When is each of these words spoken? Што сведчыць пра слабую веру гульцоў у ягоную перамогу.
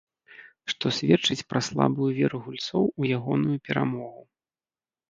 Што 0.73 0.85
сведчыць 0.99 1.45
пра 1.53 1.61
слабую 1.69 2.09
веру 2.21 2.37
гульцоў 2.47 2.83
у 2.99 3.13
ягоную 3.21 3.57
перамогу. 3.71 4.21